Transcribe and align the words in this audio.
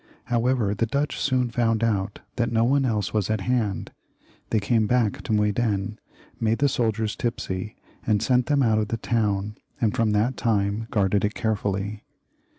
However, 0.33 0.73
the 0.73 0.87
Dutch 0.87 1.19
soon 1.19 1.51
found 1.51 1.83
out 1.83 2.21
that 2.37 2.51
no 2.51 2.63
one 2.63 2.85
else 2.85 3.13
was 3.13 3.29
at 3.29 3.41
hand; 3.41 3.91
they 4.49 4.59
came 4.59 4.87
back 4.87 5.21
to 5.21 5.31
Muyden, 5.31 5.99
made 6.39 6.57
the 6.57 6.67
soldiers 6.67 7.15
tipsy, 7.15 7.75
and 8.07 8.19
sent 8.23 8.47
them 8.47 8.63
out 8.63 8.79
of 8.79 8.87
the 8.87 8.97
town, 8.97 9.57
and 9.79 9.95
from 9.95 10.09
that 10.13 10.37
time 10.37 10.87
guarded 10.89 11.23
it 11.23 11.35
carefully. 11.35 12.03